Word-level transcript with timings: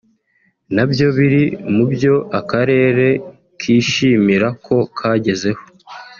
nabyo 0.75 1.07
biri 1.17 1.43
mu 1.73 1.83
byo 1.91 2.15
Akarere 2.39 3.07
kishimira 3.59 4.47
ko 4.65 4.75
kagezeho 4.97 5.63